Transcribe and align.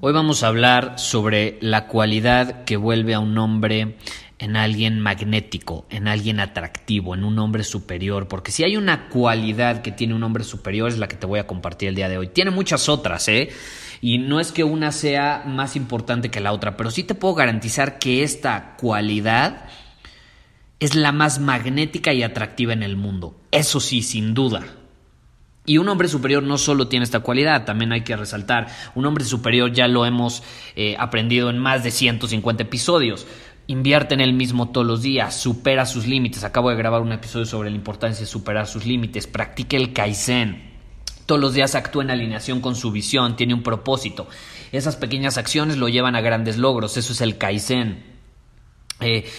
Hoy 0.00 0.12
vamos 0.12 0.44
a 0.44 0.46
hablar 0.46 0.96
sobre 0.96 1.58
la 1.60 1.88
cualidad 1.88 2.62
que 2.62 2.76
vuelve 2.76 3.14
a 3.14 3.18
un 3.18 3.36
hombre 3.36 3.96
en 4.38 4.54
alguien 4.54 5.00
magnético, 5.00 5.86
en 5.90 6.06
alguien 6.06 6.38
atractivo, 6.38 7.16
en 7.16 7.24
un 7.24 7.36
hombre 7.40 7.64
superior, 7.64 8.28
porque 8.28 8.52
si 8.52 8.62
hay 8.62 8.76
una 8.76 9.08
cualidad 9.08 9.82
que 9.82 9.90
tiene 9.90 10.14
un 10.14 10.22
hombre 10.22 10.44
superior 10.44 10.88
es 10.88 10.98
la 10.98 11.08
que 11.08 11.16
te 11.16 11.26
voy 11.26 11.40
a 11.40 11.48
compartir 11.48 11.88
el 11.88 11.96
día 11.96 12.08
de 12.08 12.16
hoy. 12.16 12.28
Tiene 12.28 12.52
muchas 12.52 12.88
otras, 12.88 13.26
¿eh? 13.26 13.48
Y 14.00 14.18
no 14.18 14.38
es 14.38 14.52
que 14.52 14.62
una 14.62 14.92
sea 14.92 15.42
más 15.44 15.74
importante 15.74 16.30
que 16.30 16.38
la 16.38 16.52
otra, 16.52 16.76
pero 16.76 16.92
sí 16.92 17.02
te 17.02 17.16
puedo 17.16 17.34
garantizar 17.34 17.98
que 17.98 18.22
esta 18.22 18.76
cualidad 18.76 19.64
es 20.78 20.94
la 20.94 21.10
más 21.10 21.40
magnética 21.40 22.12
y 22.12 22.22
atractiva 22.22 22.72
en 22.72 22.84
el 22.84 22.96
mundo. 22.96 23.34
Eso 23.50 23.80
sí, 23.80 24.02
sin 24.02 24.32
duda. 24.32 24.77
Y 25.68 25.76
un 25.76 25.86
hombre 25.90 26.08
superior 26.08 26.42
no 26.42 26.56
solo 26.56 26.88
tiene 26.88 27.04
esta 27.04 27.20
cualidad, 27.20 27.66
también 27.66 27.92
hay 27.92 28.00
que 28.00 28.16
resaltar, 28.16 28.68
un 28.94 29.04
hombre 29.04 29.22
superior 29.26 29.70
ya 29.70 29.86
lo 29.86 30.06
hemos 30.06 30.42
eh, 30.74 30.96
aprendido 30.98 31.50
en 31.50 31.58
más 31.58 31.84
de 31.84 31.90
150 31.90 32.62
episodios. 32.62 33.26
Invierte 33.66 34.14
en 34.14 34.22
él 34.22 34.32
mismo 34.32 34.70
todos 34.70 34.86
los 34.86 35.02
días, 35.02 35.38
supera 35.38 35.84
sus 35.84 36.06
límites. 36.06 36.42
Acabo 36.42 36.70
de 36.70 36.76
grabar 36.76 37.02
un 37.02 37.12
episodio 37.12 37.44
sobre 37.44 37.68
la 37.68 37.76
importancia 37.76 38.22
de 38.22 38.26
superar 38.26 38.66
sus 38.66 38.86
límites. 38.86 39.26
Practique 39.26 39.76
el 39.76 39.92
Kaizen. 39.92 40.70
Todos 41.26 41.38
los 41.38 41.52
días 41.52 41.74
actúa 41.74 42.02
en 42.02 42.12
alineación 42.12 42.62
con 42.62 42.74
su 42.74 42.90
visión, 42.90 43.36
tiene 43.36 43.52
un 43.52 43.62
propósito. 43.62 44.26
Esas 44.72 44.96
pequeñas 44.96 45.36
acciones 45.36 45.76
lo 45.76 45.90
llevan 45.90 46.16
a 46.16 46.22
grandes 46.22 46.56
logros, 46.56 46.96
eso 46.96 47.12
es 47.12 47.20
el 47.20 47.36
Kaizen. 47.36 48.02
Eh, 49.00 49.30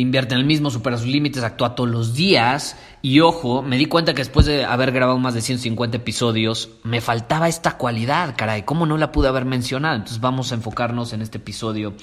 invierte 0.00 0.34
en 0.34 0.40
el 0.40 0.46
mismo, 0.46 0.70
supera 0.70 0.96
sus 0.96 1.06
límites, 1.06 1.42
actúa 1.42 1.74
todos 1.74 1.90
los 1.90 2.14
días. 2.14 2.76
Y 3.02 3.20
ojo, 3.20 3.62
me 3.62 3.76
di 3.76 3.86
cuenta 3.86 4.14
que 4.14 4.22
después 4.22 4.46
de 4.46 4.64
haber 4.64 4.92
grabado 4.92 5.18
más 5.18 5.34
de 5.34 5.42
150 5.42 5.96
episodios, 5.96 6.70
me 6.82 7.00
faltaba 7.00 7.48
esta 7.48 7.76
cualidad, 7.76 8.34
caray, 8.36 8.62
¿cómo 8.62 8.86
no 8.86 8.96
la 8.96 9.12
pude 9.12 9.28
haber 9.28 9.44
mencionado? 9.44 9.96
Entonces 9.96 10.20
vamos 10.20 10.52
a 10.52 10.54
enfocarnos 10.54 11.12
en 11.12 11.22
este 11.22 11.38
episodio, 11.38 11.94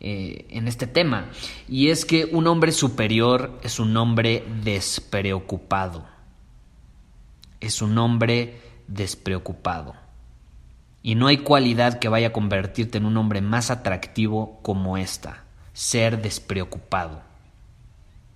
eh, 0.00 0.46
en 0.50 0.66
este 0.66 0.86
tema. 0.86 1.30
Y 1.68 1.88
es 1.88 2.04
que 2.04 2.24
un 2.24 2.46
hombre 2.46 2.72
superior 2.72 3.60
es 3.62 3.78
un 3.78 3.96
hombre 3.96 4.44
despreocupado. 4.64 6.04
Es 7.60 7.82
un 7.82 7.96
hombre 7.98 8.60
despreocupado. 8.88 9.94
Y 11.02 11.14
no 11.14 11.28
hay 11.28 11.38
cualidad 11.38 11.98
que 11.98 12.08
vaya 12.08 12.28
a 12.28 12.32
convertirte 12.32 12.98
en 12.98 13.06
un 13.06 13.16
hombre 13.16 13.40
más 13.40 13.70
atractivo 13.70 14.58
como 14.62 14.98
esta 14.98 15.44
ser 15.80 16.20
despreocupado. 16.20 17.22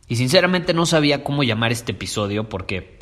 Y 0.08 0.16
sinceramente 0.16 0.72
no 0.72 0.86
sabía 0.86 1.22
cómo 1.22 1.42
llamar 1.42 1.72
este 1.72 1.92
episodio 1.92 2.48
porque, 2.48 2.98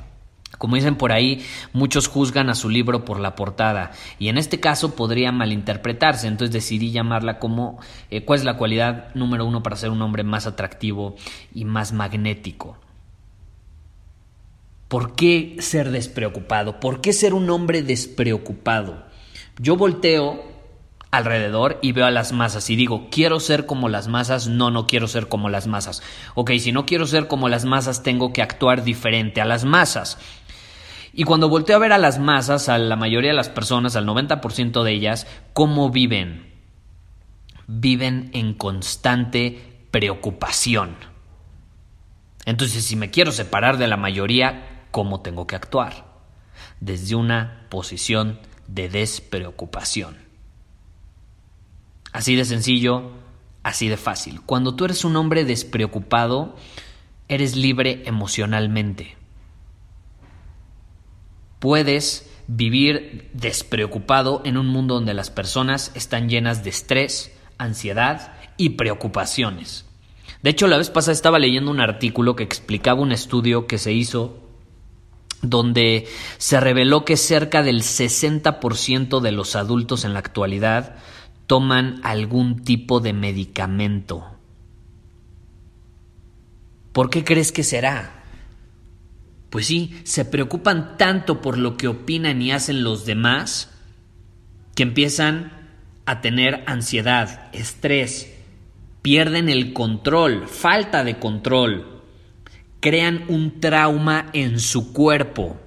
como 0.59 0.75
dicen 0.75 0.97
por 0.97 1.13
ahí, 1.13 1.47
muchos 1.73 2.09
juzgan 2.09 2.51
a 2.51 2.57
su 2.57 2.69
libro 2.69 3.05
por 3.05 3.21
la 3.21 3.37
portada 3.37 3.93
y 4.19 4.31
en 4.31 4.39
este 4.39 4.59
caso 4.59 4.97
podría 4.97 5.31
malinterpretarse, 5.31 6.27
entonces 6.27 6.53
decidí 6.53 6.91
llamarla 6.91 7.39
como 7.39 7.79
eh, 8.11 8.25
cuál 8.25 8.41
es 8.41 8.45
la 8.45 8.57
cualidad 8.57 9.15
número 9.15 9.47
uno 9.47 9.63
para 9.63 9.77
ser 9.77 9.91
un 9.91 10.03
hombre 10.03 10.25
más 10.25 10.49
atractivo 10.49 11.15
y 11.55 11.65
más 11.65 11.93
magnético. 11.93 12.79
¿Por 14.89 15.15
qué 15.15 15.55
ser 15.61 15.93
despreocupado? 15.93 16.81
¿Por 16.81 17.01
qué 17.01 17.13
ser 17.13 17.33
un 17.33 17.49
hombre 17.49 17.85
despreocupado? 17.85 19.05
Yo 19.61 19.77
volteo 19.77 20.52
alrededor 21.13 21.79
y 21.83 21.93
veo 21.93 22.07
a 22.07 22.11
las 22.11 22.33
masas 22.33 22.71
y 22.71 22.75
digo, 22.75 23.09
quiero 23.11 23.39
ser 23.39 23.67
como 23.67 23.91
las 23.91 24.09
masas, 24.09 24.49
no, 24.49 24.71
no 24.71 24.87
quiero 24.87 25.07
ser 25.07 25.29
como 25.29 25.51
las 25.51 25.67
masas. 25.67 26.03
Ok, 26.35 26.53
si 26.59 26.73
no 26.73 26.87
quiero 26.87 27.07
ser 27.07 27.29
como 27.29 27.51
las 27.51 27.67
masas, 27.67 28.03
tengo 28.03 28.33
que 28.33 28.41
actuar 28.41 28.83
diferente 28.83 29.43
a 29.43 29.45
las 29.45 29.65
masas. 29.65 30.19
Y 31.13 31.25
cuando 31.25 31.51
volteo 31.51 31.77
a 31.77 31.81
ver 31.81 31.93
a 31.93 31.99
las 31.99 32.19
masas, 32.19 32.71
a 32.71 32.79
la 32.79 32.97
mayoría 32.97 33.31
de 33.31 33.37
las 33.37 33.51
personas, 33.51 33.95
al 33.95 34.07
90% 34.07 34.83
de 34.83 34.93
ellas, 34.93 35.27
¿cómo 35.53 35.91
viven? 35.91 36.51
Viven 37.67 38.31
en 38.33 38.55
constante 38.55 39.85
preocupación. 39.91 40.97
Entonces, 42.47 42.87
si 42.87 42.97
me 42.97 43.11
quiero 43.11 43.33
separar 43.33 43.77
de 43.77 43.87
la 43.87 43.99
mayoría, 43.99 44.87
¿cómo 44.91 45.21
tengo 45.21 45.47
que 45.47 45.57
actuar? 45.57 46.07
Desde 46.81 47.17
una 47.17 47.67
posición 47.69 48.41
de 48.67 48.89
despreocupación. 48.89 50.32
Así 52.13 52.37
de 52.37 52.45
sencillo, 52.45 53.11
así 53.63 53.89
de 53.89 53.97
fácil. 53.97 54.41
Cuando 54.43 54.75
tú 54.75 54.85
eres 54.85 55.05
un 55.05 55.17
hombre 55.17 55.45
despreocupado, 55.45 56.57
eres 57.29 57.57
libre 57.57 58.03
emocionalmente. 58.05 59.17
Puedes 61.59 62.29
vivir 62.49 63.31
despreocupado 63.33 64.43
en 64.45 64.59
un 64.59 64.67
mundo 64.67 64.95
donde 64.95 65.15
las 65.15 65.31
personas 65.31 65.93
están 65.95 66.29
llenas 66.29 66.65
de 66.65 66.71
estrés, 66.71 67.33
ansiedad 67.57 68.35
y 68.57 68.71
preocupaciones. 68.71 69.87
De 70.43 70.51
hecho, 70.51 70.67
la 70.67 70.77
vez 70.77 70.91
pasada 70.91 71.13
estaba 71.13 71.39
leyendo 71.39 71.71
un 71.71 71.81
artículo 71.81 72.35
que 72.37 72.43
explicaba 72.43 73.01
un 73.01 73.13
estudio 73.13 73.67
que 73.67 73.79
se 73.79 73.93
hizo 73.93 74.41
donde 75.41 76.07
se 76.39 76.61
reveló 76.61 77.05
que 77.05 77.17
cerca 77.17 77.63
del 77.63 77.83
60% 77.83 79.21
de 79.21 79.33
los 79.33 79.57
adultos 79.57 80.05
en 80.05 80.13
la 80.13 80.21
actualidad 80.21 80.97
toman 81.53 82.01
algún 82.03 82.65
tipo 82.65 83.01
de 83.01 83.13
medicamento. 83.13 84.25
¿Por 86.93 87.11
qué 87.11 87.25
crees 87.25 87.53
que 87.53 87.63
será? 87.63 88.25
Pues 89.51 89.67
sí, 89.67 90.01
se 90.05 90.25
preocupan 90.25 90.97
tanto 90.97 91.43
por 91.43 91.59
lo 91.59 91.77
que 91.77 91.89
opinan 91.89 92.41
y 92.41 92.53
hacen 92.53 92.83
los 92.83 93.05
demás 93.05 93.71
que 94.75 94.83
empiezan 94.83 95.53
a 96.07 96.23
tener 96.23 96.65
ansiedad, 96.67 97.51
estrés, 97.53 98.33
pierden 99.03 99.51
el 99.51 99.75
control, 99.75 100.49
falta 100.49 101.05
de 101.05 101.19
control, 101.19 102.01
crean 102.81 103.27
un 103.29 103.61
trauma 103.61 104.31
en 104.33 104.59
su 104.59 104.95
cuerpo, 104.95 105.61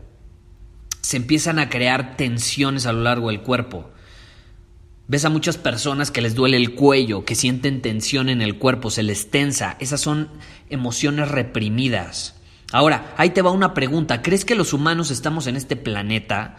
se 1.02 1.18
empiezan 1.18 1.60
a 1.60 1.70
crear 1.70 2.18
tensiones 2.18 2.88
a 2.88 2.92
lo 2.92 3.04
largo 3.04 3.28
del 3.28 3.42
cuerpo. 3.42 3.92
Ves 5.08 5.24
a 5.24 5.30
muchas 5.30 5.58
personas 5.58 6.10
que 6.10 6.22
les 6.22 6.34
duele 6.34 6.58
el 6.58 6.74
cuello, 6.74 7.26
que 7.26 7.36
sienten 7.36 7.82
tensión 7.82 8.28
en 8.28 8.42
el 8.42 8.58
cuerpo, 8.58 8.90
se 8.90 9.04
les 9.04 9.30
tensa. 9.30 9.78
Esas 9.80 10.02
son 10.02 10.30
emociones 10.70 11.30
reprimidas. 11.30 12.36
Ahora, 12.72 13.14
ahí 13.18 13.30
te 13.30 13.44
va 13.44 13.52
una 13.52 13.76
pregunta. 13.76 14.24
¿Crees 14.24 14.46
que 14.46 14.56
los 14.56 14.74
humanos 14.74 15.12
estamos 15.12 15.46
en 15.46 15.58
este 15.58 15.76
planeta 15.76 16.58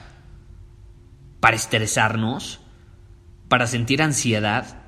para 1.41 1.57
estresarnos? 1.57 2.61
¿Para 3.49 3.67
sentir 3.67 4.01
ansiedad? 4.01 4.83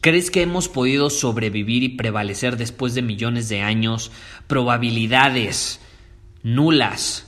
¿Crees 0.00 0.32
que 0.32 0.42
hemos 0.42 0.68
podido 0.68 1.10
sobrevivir 1.10 1.84
y 1.84 1.90
prevalecer 1.90 2.56
después 2.56 2.94
de 2.94 3.02
millones 3.02 3.48
de 3.48 3.62
años? 3.62 4.10
Probabilidades 4.48 5.80
nulas 6.42 7.25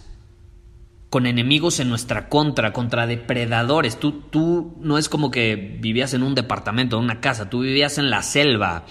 con 1.10 1.26
enemigos 1.26 1.81
en 1.81 1.88
nuestra 1.88 2.28
contra, 2.28 2.72
contra 2.72 3.06
depredadores. 3.06 3.99
Tú, 3.99 4.20
tú 4.31 4.76
no 4.81 4.99
es 4.99 5.08
como 5.08 5.31
que 5.31 5.56
vivías 5.81 6.14
en 6.14 6.22
un 6.22 6.34
departamento, 6.34 6.99
en 6.99 7.05
una 7.05 7.20
casa, 7.20 7.49
tú 7.49 7.60
vivías 7.60 7.99
en 7.99 8.10
la 8.10 8.22
selva 8.22 8.84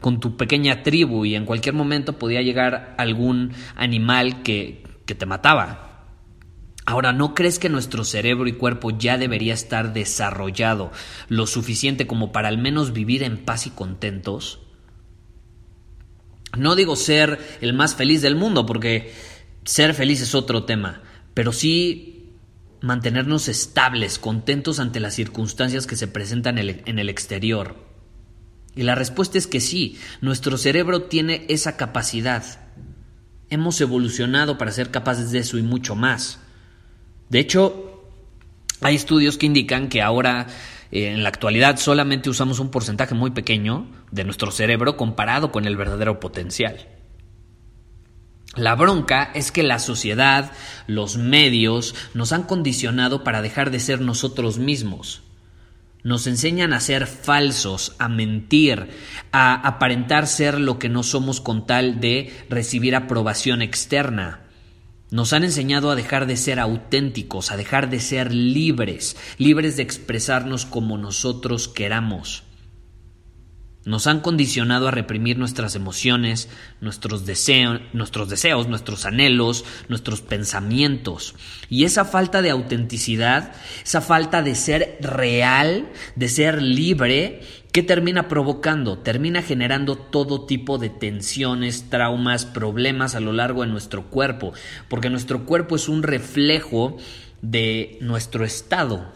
con 0.00 0.20
tu 0.20 0.36
pequeña 0.36 0.82
tribu 0.82 1.24
y 1.24 1.34
en 1.34 1.46
cualquier 1.46 1.74
momento 1.74 2.18
podía 2.18 2.42
llegar 2.42 2.94
algún 2.98 3.52
animal 3.76 4.42
que, 4.42 4.84
que 5.06 5.14
te 5.14 5.26
mataba. 5.26 5.82
Ahora, 6.84 7.12
¿no 7.12 7.34
crees 7.34 7.58
que 7.58 7.68
nuestro 7.68 8.04
cerebro 8.04 8.46
y 8.46 8.52
cuerpo 8.52 8.96
ya 8.96 9.18
debería 9.18 9.54
estar 9.54 9.92
desarrollado 9.92 10.92
lo 11.28 11.48
suficiente 11.48 12.06
como 12.06 12.30
para 12.30 12.48
al 12.48 12.58
menos 12.58 12.92
vivir 12.92 13.24
en 13.24 13.38
paz 13.38 13.66
y 13.66 13.70
contentos? 13.70 14.60
No 16.56 16.76
digo 16.76 16.94
ser 16.94 17.40
el 17.60 17.74
más 17.74 17.96
feliz 17.96 18.22
del 18.22 18.36
mundo, 18.36 18.66
porque 18.66 19.12
ser 19.64 19.94
feliz 19.94 20.20
es 20.22 20.34
otro 20.36 20.64
tema, 20.64 21.02
pero 21.36 21.52
sí 21.52 22.32
mantenernos 22.80 23.48
estables, 23.48 24.18
contentos 24.18 24.80
ante 24.80 25.00
las 25.00 25.12
circunstancias 25.12 25.86
que 25.86 25.94
se 25.94 26.08
presentan 26.08 26.56
en 26.56 26.98
el 26.98 27.10
exterior. 27.10 27.76
Y 28.74 28.84
la 28.84 28.94
respuesta 28.94 29.36
es 29.36 29.46
que 29.46 29.60
sí, 29.60 29.98
nuestro 30.22 30.56
cerebro 30.56 31.02
tiene 31.02 31.44
esa 31.50 31.76
capacidad. 31.76 32.42
Hemos 33.50 33.78
evolucionado 33.82 34.56
para 34.56 34.72
ser 34.72 34.90
capaces 34.90 35.30
de 35.30 35.40
eso 35.40 35.58
y 35.58 35.62
mucho 35.62 35.94
más. 35.94 36.38
De 37.28 37.38
hecho, 37.38 38.02
hay 38.80 38.94
estudios 38.94 39.36
que 39.36 39.44
indican 39.44 39.90
que 39.90 40.00
ahora, 40.00 40.46
eh, 40.90 41.08
en 41.10 41.22
la 41.22 41.28
actualidad, 41.28 41.76
solamente 41.76 42.30
usamos 42.30 42.60
un 42.60 42.70
porcentaje 42.70 43.14
muy 43.14 43.32
pequeño 43.32 43.90
de 44.10 44.24
nuestro 44.24 44.50
cerebro 44.50 44.96
comparado 44.96 45.52
con 45.52 45.66
el 45.66 45.76
verdadero 45.76 46.18
potencial. 46.18 46.95
La 48.56 48.74
bronca 48.74 49.30
es 49.34 49.52
que 49.52 49.62
la 49.62 49.78
sociedad, 49.78 50.50
los 50.86 51.18
medios, 51.18 51.94
nos 52.14 52.32
han 52.32 52.44
condicionado 52.44 53.22
para 53.22 53.42
dejar 53.42 53.70
de 53.70 53.80
ser 53.80 54.00
nosotros 54.00 54.58
mismos. 54.58 55.22
Nos 56.02 56.26
enseñan 56.26 56.72
a 56.72 56.80
ser 56.80 57.06
falsos, 57.06 57.94
a 57.98 58.08
mentir, 58.08 58.88
a 59.30 59.54
aparentar 59.54 60.26
ser 60.26 60.58
lo 60.58 60.78
que 60.78 60.88
no 60.88 61.02
somos 61.02 61.42
con 61.42 61.66
tal 61.66 62.00
de 62.00 62.32
recibir 62.48 62.96
aprobación 62.96 63.60
externa. 63.60 64.40
Nos 65.10 65.34
han 65.34 65.44
enseñado 65.44 65.90
a 65.90 65.94
dejar 65.94 66.26
de 66.26 66.38
ser 66.38 66.58
auténticos, 66.58 67.52
a 67.52 67.58
dejar 67.58 67.90
de 67.90 68.00
ser 68.00 68.32
libres, 68.32 69.18
libres 69.36 69.76
de 69.76 69.82
expresarnos 69.82 70.64
como 70.64 70.96
nosotros 70.96 71.68
queramos. 71.68 72.45
Nos 73.86 74.08
han 74.08 74.18
condicionado 74.18 74.88
a 74.88 74.90
reprimir 74.90 75.38
nuestras 75.38 75.76
emociones, 75.76 76.48
nuestros, 76.80 77.24
deseos, 77.24 77.80
nuestros 77.94 79.06
anhelos, 79.06 79.64
nuestros 79.88 80.22
pensamientos. 80.22 81.36
Y 81.70 81.84
esa 81.84 82.04
falta 82.04 82.42
de 82.42 82.50
autenticidad, 82.50 83.52
esa 83.84 84.00
falta 84.00 84.42
de 84.42 84.56
ser 84.56 84.98
real, 85.00 85.88
de 86.16 86.28
ser 86.28 86.60
libre, 86.60 87.42
¿qué 87.70 87.84
termina 87.84 88.26
provocando? 88.26 88.98
Termina 88.98 89.40
generando 89.40 89.96
todo 89.96 90.46
tipo 90.46 90.78
de 90.78 90.90
tensiones, 90.90 91.88
traumas, 91.88 92.44
problemas 92.44 93.14
a 93.14 93.20
lo 93.20 93.32
largo 93.32 93.62
de 93.62 93.68
nuestro 93.68 94.10
cuerpo, 94.10 94.52
porque 94.88 95.10
nuestro 95.10 95.46
cuerpo 95.46 95.76
es 95.76 95.88
un 95.88 96.02
reflejo 96.02 96.96
de 97.40 97.98
nuestro 98.00 98.44
estado. 98.44 99.12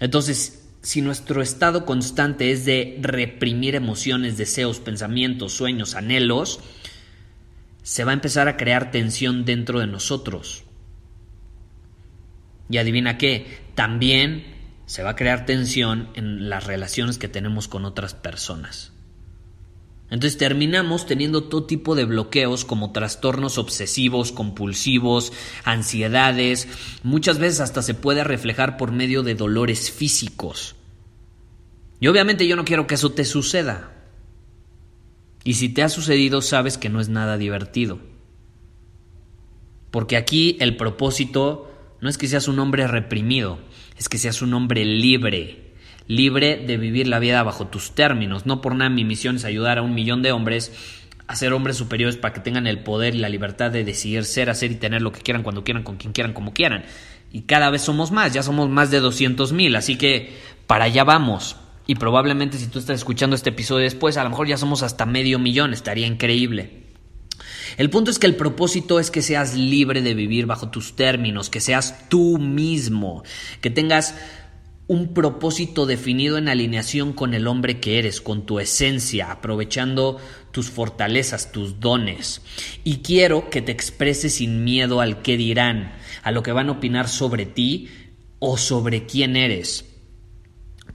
Entonces, 0.00 0.59
si 0.82 1.02
nuestro 1.02 1.42
estado 1.42 1.84
constante 1.84 2.52
es 2.52 2.64
de 2.64 2.98
reprimir 3.02 3.74
emociones, 3.74 4.36
deseos, 4.36 4.80
pensamientos, 4.80 5.52
sueños, 5.52 5.94
anhelos, 5.94 6.60
se 7.82 8.04
va 8.04 8.12
a 8.12 8.14
empezar 8.14 8.48
a 8.48 8.56
crear 8.56 8.90
tensión 8.90 9.44
dentro 9.44 9.80
de 9.80 9.86
nosotros. 9.86 10.64
Y 12.68 12.78
adivina 12.78 13.18
qué, 13.18 13.58
también 13.74 14.44
se 14.86 15.02
va 15.02 15.10
a 15.10 15.16
crear 15.16 15.44
tensión 15.44 16.08
en 16.14 16.48
las 16.48 16.66
relaciones 16.66 17.18
que 17.18 17.28
tenemos 17.28 17.68
con 17.68 17.84
otras 17.84 18.14
personas. 18.14 18.92
Entonces 20.10 20.38
terminamos 20.38 21.06
teniendo 21.06 21.44
todo 21.44 21.64
tipo 21.64 21.94
de 21.94 22.04
bloqueos 22.04 22.64
como 22.64 22.90
trastornos 22.90 23.58
obsesivos, 23.58 24.32
compulsivos, 24.32 25.32
ansiedades, 25.64 26.66
muchas 27.04 27.38
veces 27.38 27.60
hasta 27.60 27.80
se 27.80 27.94
puede 27.94 28.24
reflejar 28.24 28.76
por 28.76 28.90
medio 28.90 29.22
de 29.22 29.36
dolores 29.36 29.92
físicos. 29.92 30.74
Y 32.00 32.08
obviamente 32.08 32.48
yo 32.48 32.56
no 32.56 32.64
quiero 32.64 32.88
que 32.88 32.96
eso 32.96 33.12
te 33.12 33.24
suceda. 33.24 33.92
Y 35.44 35.54
si 35.54 35.68
te 35.68 35.84
ha 35.84 35.88
sucedido 35.88 36.42
sabes 36.42 36.76
que 36.76 36.88
no 36.88 37.00
es 37.00 37.08
nada 37.08 37.38
divertido. 37.38 38.00
Porque 39.92 40.16
aquí 40.16 40.56
el 40.60 40.76
propósito 40.76 41.72
no 42.00 42.08
es 42.08 42.18
que 42.18 42.26
seas 42.26 42.48
un 42.48 42.58
hombre 42.58 42.88
reprimido, 42.88 43.60
es 43.96 44.08
que 44.08 44.18
seas 44.18 44.42
un 44.42 44.54
hombre 44.54 44.84
libre 44.84 45.69
libre 46.06 46.56
de 46.56 46.76
vivir 46.76 47.06
la 47.06 47.18
vida 47.18 47.42
bajo 47.42 47.68
tus 47.68 47.94
términos. 47.94 48.46
No 48.46 48.60
por 48.60 48.74
nada 48.74 48.90
mi 48.90 49.04
misión 49.04 49.36
es 49.36 49.44
ayudar 49.44 49.78
a 49.78 49.82
un 49.82 49.94
millón 49.94 50.22
de 50.22 50.32
hombres 50.32 50.72
a 51.30 51.36
ser 51.36 51.52
hombres 51.52 51.76
superiores 51.76 52.16
para 52.16 52.34
que 52.34 52.40
tengan 52.40 52.66
el 52.66 52.80
poder 52.80 53.14
y 53.14 53.18
la 53.18 53.28
libertad 53.28 53.70
de 53.70 53.84
decidir 53.84 54.24
ser, 54.24 54.50
hacer 54.50 54.72
y 54.72 54.74
tener 54.74 55.00
lo 55.00 55.12
que 55.12 55.20
quieran, 55.20 55.44
cuando 55.44 55.62
quieran, 55.62 55.84
con 55.84 55.96
quien 55.96 56.12
quieran, 56.12 56.32
como 56.32 56.52
quieran. 56.52 56.84
Y 57.30 57.42
cada 57.42 57.70
vez 57.70 57.82
somos 57.82 58.10
más, 58.10 58.32
ya 58.32 58.42
somos 58.42 58.68
más 58.68 58.90
de 58.90 58.98
200 58.98 59.52
mil, 59.52 59.76
así 59.76 59.96
que 59.96 60.36
para 60.66 60.86
allá 60.86 61.04
vamos. 61.04 61.54
Y 61.86 61.94
probablemente 61.94 62.58
si 62.58 62.66
tú 62.66 62.80
estás 62.80 62.96
escuchando 62.96 63.36
este 63.36 63.50
episodio 63.50 63.84
después, 63.84 64.16
a 64.16 64.24
lo 64.24 64.30
mejor 64.30 64.48
ya 64.48 64.56
somos 64.56 64.82
hasta 64.82 65.06
medio 65.06 65.38
millón, 65.38 65.72
estaría 65.72 66.08
increíble. 66.08 66.80
El 67.76 67.90
punto 67.90 68.10
es 68.10 68.18
que 68.18 68.26
el 68.26 68.34
propósito 68.34 68.98
es 68.98 69.12
que 69.12 69.22
seas 69.22 69.54
libre 69.54 70.02
de 70.02 70.14
vivir 70.14 70.46
bajo 70.46 70.70
tus 70.70 70.96
términos, 70.96 71.48
que 71.48 71.60
seas 71.60 72.08
tú 72.08 72.38
mismo, 72.38 73.22
que 73.60 73.70
tengas 73.70 74.16
un 74.90 75.14
propósito 75.14 75.86
definido 75.86 76.36
en 76.36 76.48
alineación 76.48 77.12
con 77.12 77.32
el 77.32 77.46
hombre 77.46 77.78
que 77.78 78.00
eres, 78.00 78.20
con 78.20 78.44
tu 78.44 78.58
esencia, 78.58 79.30
aprovechando 79.30 80.18
tus 80.50 80.68
fortalezas, 80.68 81.52
tus 81.52 81.78
dones. 81.78 82.42
Y 82.82 82.96
quiero 82.96 83.50
que 83.50 83.62
te 83.62 83.70
expreses 83.70 84.34
sin 84.34 84.64
miedo 84.64 85.00
al 85.00 85.22
qué 85.22 85.36
dirán, 85.36 85.92
a 86.24 86.32
lo 86.32 86.42
que 86.42 86.50
van 86.50 86.68
a 86.68 86.72
opinar 86.72 87.06
sobre 87.06 87.46
ti 87.46 87.88
o 88.40 88.56
sobre 88.56 89.06
quién 89.06 89.36
eres. 89.36 89.84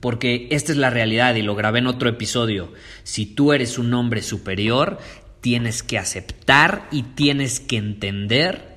Porque 0.01 0.49
esta 0.51 0.73
es 0.73 0.77
la 0.77 0.89
realidad 0.89 1.35
y 1.35 1.41
lo 1.41 1.55
grabé 1.55 1.79
en 1.79 1.87
otro 1.87 2.09
episodio. 2.09 2.73
Si 3.03 3.25
tú 3.25 3.53
eres 3.53 3.79
un 3.79 3.93
hombre 3.93 4.23
superior, 4.23 4.99
tienes 5.39 5.83
que 5.83 5.97
aceptar 5.97 6.89
y 6.91 7.03
tienes 7.03 7.61
que 7.61 7.77
entender 7.77 8.75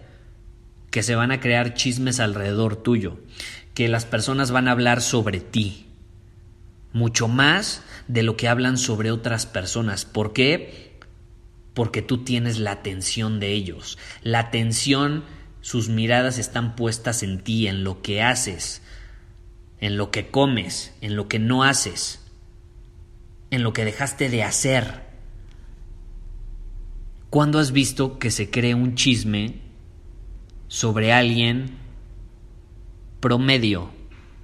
que 0.93 1.03
se 1.03 1.17
van 1.17 1.33
a 1.33 1.41
crear 1.41 1.75
chismes 1.75 2.21
alrededor 2.21 2.77
tuyo 2.77 3.19
que 3.79 3.87
las 3.87 4.07
personas 4.07 4.51
van 4.51 4.67
a 4.67 4.73
hablar 4.73 5.01
sobre 5.01 5.39
ti, 5.39 5.87
mucho 6.93 7.29
más 7.29 7.85
de 8.09 8.25
lo 8.25 8.37
que 8.37 8.49
hablan 8.49 8.77
sobre 8.77 9.13
otras 9.13 9.47
personas. 9.47 10.05
¿Por 10.05 10.33
qué? 10.33 10.99
Porque 11.75 12.03
tú 12.03 12.25
tienes 12.25 12.59
la 12.59 12.73
atención 12.73 13.39
de 13.39 13.53
ellos. 13.53 13.97
La 14.25 14.41
atención, 14.41 15.23
sus 15.61 15.91
miradas 15.91 16.39
están 16.39 16.75
puestas 16.75 17.23
en 17.23 17.39
ti, 17.45 17.69
en 17.69 17.85
lo 17.85 18.03
que 18.03 18.21
haces, 18.21 18.83
en 19.79 19.97
lo 19.97 20.11
que 20.11 20.29
comes, 20.29 20.93
en 21.01 21.15
lo 21.15 21.29
que 21.29 21.39
no 21.39 21.63
haces, 21.63 22.27
en 23.53 23.63
lo 23.63 23.73
que 23.73 23.85
dejaste 23.85 24.29
de 24.29 24.43
hacer. 24.43 25.05
¿Cuándo 27.31 27.61
has 27.61 27.71
visto 27.71 28.19
que 28.19 28.33
se 28.33 28.51
cree 28.51 28.75
un 28.75 28.97
chisme 28.97 29.61
sobre 30.67 31.13
alguien 31.13 31.78
promedio. 33.21 33.91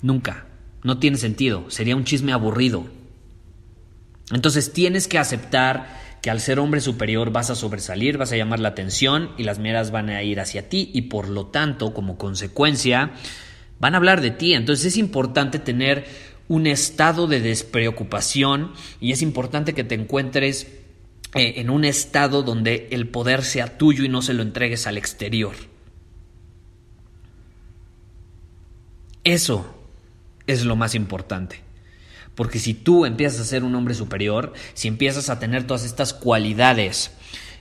Nunca. 0.02 0.47
No 0.83 0.99
tiene 0.99 1.16
sentido. 1.16 1.71
Sería 1.71 1.97
un 1.97 2.04
chisme 2.04 2.33
aburrido. 2.33 2.87
Entonces 4.31 4.73
tienes 4.73 5.09
que 5.09 5.19
aceptar 5.19 6.02
que 6.23 6.31
al 6.31 6.40
ser 6.40 6.59
hombre 6.59 6.81
superior 6.81 7.31
vas 7.31 7.50
a 7.50 7.54
sobresalir, 7.54 8.16
vas 8.16 8.33
a 8.33 8.37
llamar 8.37 8.59
la 8.59 8.71
atención 8.71 9.33
y 9.37 9.43
las 9.43 9.59
miradas 9.59 9.90
van 9.90 10.09
a 10.09 10.23
ir 10.23 10.40
hacia 10.40 10.71
ti 10.71 10.90
y 10.95 11.02
por 11.02 11.28
lo 11.28 11.47
tanto, 11.49 11.93
como 11.93 12.16
consecuencia, 12.16 13.12
van 13.78 13.95
a 13.95 13.99
hablar 13.99 14.23
de 14.23 14.31
ti. 14.31 14.54
Entonces 14.54 14.87
es 14.87 14.97
importante 14.97 15.59
tener 15.59 16.07
un 16.49 16.66
estado 16.66 17.26
de 17.26 17.40
despreocupación 17.40 18.73
y 19.00 19.12
es 19.12 19.21
importante 19.21 19.75
que 19.75 19.85
te 19.85 19.95
encuentres 19.95 20.69
eh, 21.35 21.54
en 21.57 21.69
un 21.69 21.85
estado 21.85 22.43
donde 22.43 22.88
el 22.90 23.09
poder 23.09 23.43
sea 23.43 23.76
tuyo 23.76 24.04
y 24.04 24.09
no 24.09 24.23
se 24.23 24.33
lo 24.35 24.43
entregues 24.43 24.87
al 24.87 24.97
exterior. 24.97 25.54
Eso 29.25 29.75
es 30.47 30.64
lo 30.64 30.76
más 30.76 30.95
importante. 30.95 31.61
Porque 32.35 32.59
si 32.59 32.75
tú 32.75 33.07
empiezas 33.07 33.40
a 33.40 33.45
ser 33.45 33.64
un 33.64 33.75
hombre 33.75 33.95
superior, 33.95 34.52
si 34.75 34.88
empiezas 34.88 35.31
a 35.31 35.38
tener 35.38 35.66
todas 35.66 35.85
estas 35.85 36.12
cualidades 36.12 37.12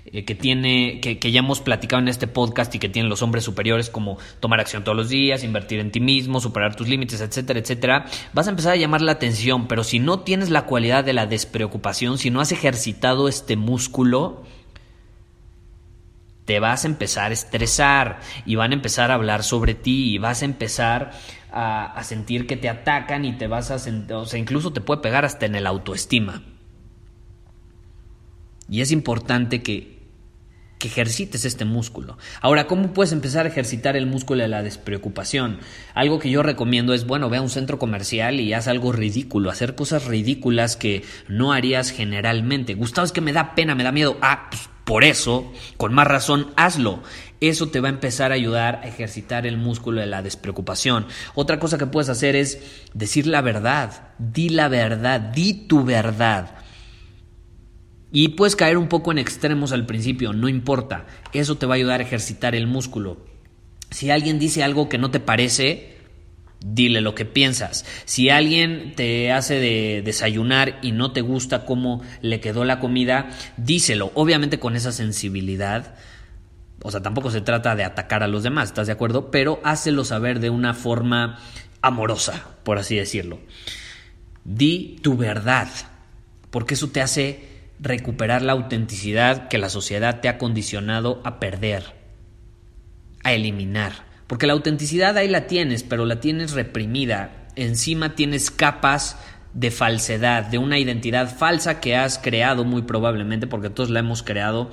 eh, 0.05 0.25
que 0.25 0.36
tiene, 0.36 1.00
que, 1.00 1.20
que, 1.20 1.32
ya 1.32 1.39
hemos 1.39 1.62
platicado 1.62 2.01
en 2.01 2.10
este 2.10 2.27
podcast 2.27 2.74
y 2.75 2.79
que 2.79 2.89
tienen 2.89 3.10
los 3.10 3.22
hombres 3.22 3.43
superiores, 3.43 3.89
como 3.89 4.17
tomar 4.39 4.60
acción 4.60 4.84
todos 4.84 4.98
los 4.98 5.10
días, 5.10 5.43
invertir 5.43 5.79
en 5.79 5.91
ti 5.91 6.00
mismo, 6.00 6.41
superar 6.41 6.75
tus 6.75 6.89
límites, 6.89 7.22
etcétera, 7.22 7.60
etcétera, 7.60 8.05
vas 8.34 8.48
a 8.48 8.50
empezar 8.50 8.74
a 8.74 8.75
llamar 8.75 9.01
la 9.01 9.13
atención. 9.13 9.67
Pero 9.67 9.84
si 9.84 10.00
no 10.00 10.22
tienes 10.22 10.50
la 10.50 10.65
cualidad 10.65 11.03
de 11.03 11.13
la 11.13 11.27
despreocupación, 11.27 12.17
si 12.17 12.32
no 12.32 12.41
has 12.41 12.51
ejercitado 12.51 13.29
este 13.29 13.55
músculo, 13.55 14.43
te 16.46 16.60
vas 16.60 16.84
a 16.84 16.88
empezar 16.88 17.32
a 17.32 17.34
estresar 17.34 18.20
y 18.46 18.56
van 18.56 18.72
a 18.72 18.76
empezar 18.76 19.12
a 19.12 19.16
hablar 19.16 19.44
sobre 19.44 19.74
ti 19.74 20.14
y 20.14 20.18
vas 20.18 20.42
a 20.42 20.46
empezar 20.46 21.12
a, 21.52 22.02
sentir 22.04 22.48
que 22.48 22.58
te 22.58 22.68
atacan 22.68 23.26
y 23.26 23.34
te 23.34 23.48
vas 23.48 23.72
a 23.72 23.80
sentir, 23.80 24.16
o 24.16 24.26
sea, 24.26 24.40
incluso 24.40 24.74
te 24.74 24.82
puede 24.82 25.02
pegar 25.02 25.24
hasta 25.24 25.46
en 25.46 25.56
el 25.56 25.68
autoestima. 25.68 26.42
Y 28.68 28.82
es 28.82 28.92
importante 28.92 29.62
que, 29.62 30.00
que 30.80 30.88
ejercites 30.88 31.46
este 31.46 31.64
músculo. 31.64 32.18
Ahora, 32.42 32.66
¿cómo 32.66 32.92
puedes 32.92 33.12
empezar 33.12 33.46
a 33.46 33.50
ejercitar 33.50 33.96
el 33.96 34.08
músculo 34.08 34.42
de 34.42 34.48
la 34.48 34.64
despreocupación? 34.64 35.60
Algo 35.94 36.18
que 36.18 36.32
yo 36.32 36.42
recomiendo 36.42 36.94
es, 36.96 37.06
bueno, 37.06 37.30
ve 37.30 37.38
a 37.38 37.42
un 37.42 37.50
centro 37.50 37.78
comercial 37.78 38.40
y 38.40 38.52
haz 38.54 38.68
algo 38.68 38.92
ridículo, 38.92 39.52
hacer 39.52 39.76
cosas 39.76 40.06
ridículas 40.06 40.76
que 40.76 41.04
no 41.28 41.54
harías 41.54 41.92
generalmente. 41.92 42.74
Gustavo, 42.74 43.06
es 43.06 43.12
que 43.12 43.22
me 43.22 43.34
da 43.34 43.54
pena, 43.54 43.76
me 43.76 43.84
da 43.84 43.92
miedo. 43.92 44.18
Ah, 44.22 44.48
pues 44.50 44.70
por 44.86 45.04
eso, 45.04 45.52
con 45.78 45.94
más 45.94 46.08
razón, 46.08 46.52
hazlo. 46.56 47.02
Eso 47.40 47.68
te 47.68 47.80
va 47.80 47.88
a 47.88 47.92
empezar 47.92 48.32
a 48.32 48.36
ayudar 48.36 48.82
a 48.84 48.88
ejercitar 48.88 49.46
el 49.46 49.58
músculo 49.58 50.02
de 50.02 50.08
la 50.08 50.22
despreocupación. 50.22 51.08
Otra 51.36 51.60
cosa 51.60 51.78
que 51.78 51.86
puedes 51.86 52.10
hacer 52.10 52.36
es 52.36 52.60
decir 52.94 53.28
la 53.28 53.42
verdad. 53.42 54.10
Di 54.18 54.50
la 54.50 54.68
verdad, 54.68 55.20
di 55.20 55.54
tu 55.54 55.84
verdad. 55.84 56.56
Y 58.12 58.30
puedes 58.30 58.56
caer 58.56 58.78
un 58.78 58.88
poco 58.88 59.12
en 59.12 59.18
extremos 59.18 59.72
al 59.72 59.86
principio, 59.86 60.34
no 60.34 60.48
importa. 60.48 61.06
Eso 61.34 61.58
te 61.58 61.66
va 61.66 61.74
a 61.74 61.78
ayudar 61.78 62.00
a 62.00 62.04
ejercitar 62.04 62.54
el 62.54 62.68
músculo. 62.68 63.25
Si 63.90 64.10
alguien 64.10 64.40
dice 64.40 64.63
algo 64.63 64.88
que 64.88 64.98
no 64.98 65.12
te 65.12 65.20
parece, 65.20 65.98
dile 66.63 67.01
lo 67.01 67.13
que 67.13 67.25
piensas. 67.25 67.86
Si 68.05 68.29
alguien 68.29 68.93
te 68.96 69.32
hace 69.32 69.60
de 69.60 70.01
desayunar 70.03 70.79
y 70.82 70.91
no 70.91 71.12
te 71.12 71.22
gusta 71.22 71.65
cómo 71.65 72.01
le 72.22 72.39
quedó 72.39 72.63
la 72.65 72.79
comida, 72.79 73.29
díselo, 73.58 74.12
obviamente 74.15 74.60
con 74.60 74.75
esa 74.75 74.91
sensibilidad. 74.91 75.96
O 76.82 76.91
sea, 76.91 77.01
tampoco 77.01 77.32
se 77.32 77.41
trata 77.41 77.75
de 77.75 77.84
atacar 77.84 78.24
a 78.24 78.27
los 78.27 78.43
demás, 78.43 78.70
¿estás 78.70 78.88
de 78.88 78.93
acuerdo? 78.93 79.32
Pero 79.32 79.60
hácelo 79.63 80.03
saber 80.03 80.39
de 80.39 80.50
una 80.50 80.74
forma 80.74 81.39
amorosa, 81.82 82.48
por 82.63 82.77
así 82.77 82.96
decirlo. 82.96 83.39
Di 84.43 84.98
tu 85.01 85.15
verdad, 85.15 85.70
porque 86.50 86.74
eso 86.74 86.89
te 86.89 87.01
hace 87.01 87.50
recuperar 87.79 88.41
la 88.41 88.53
autenticidad 88.53 89.48
que 89.48 89.58
la 89.58 89.70
sociedad 89.70 90.22
te 90.22 90.29
ha 90.29 90.38
condicionado 90.38 91.22
a 91.24 91.39
perder, 91.39 91.84
a 93.24 93.34
eliminar. 93.34 94.12
Porque 94.27 94.48
la 94.48 94.53
autenticidad 94.53 95.18
ahí 95.18 95.27
la 95.27 95.48
tienes, 95.48 95.84
pero 95.84 96.06
la 96.06 96.20
tienes 96.20 96.53
reprimida. 96.53 97.48
Encima 97.56 98.15
tienes 98.15 98.51
capas 98.51 99.18
de 99.53 99.70
falsedad, 99.70 100.46
de 100.46 100.58
una 100.58 100.80
identidad 100.80 101.36
falsa 101.36 101.80
que 101.80 101.96
has 101.96 102.18
creado 102.18 102.63
muy 102.63 102.84
probablemente, 102.84 103.48
porque 103.48 103.70
todos 103.70 103.89
la 103.89 104.00
hemos 104.00 104.24
creado 104.24 104.72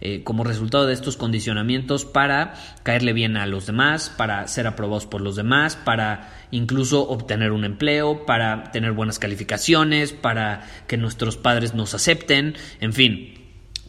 eh, 0.00 0.22
como 0.24 0.44
resultado 0.44 0.86
de 0.86 0.92
estos 0.92 1.16
condicionamientos 1.16 2.04
para 2.04 2.54
caerle 2.82 3.14
bien 3.14 3.36
a 3.38 3.46
los 3.46 3.66
demás, 3.66 4.12
para 4.14 4.46
ser 4.46 4.66
aprobados 4.66 5.06
por 5.06 5.22
los 5.22 5.36
demás, 5.36 5.76
para 5.76 6.34
incluso 6.50 7.08
obtener 7.08 7.52
un 7.52 7.64
empleo, 7.64 8.26
para 8.26 8.72
tener 8.72 8.92
buenas 8.92 9.18
calificaciones, 9.18 10.12
para 10.12 10.66
que 10.86 10.98
nuestros 10.98 11.38
padres 11.38 11.72
nos 11.72 11.94
acepten, 11.94 12.56
en 12.80 12.92
fin, 12.92 13.34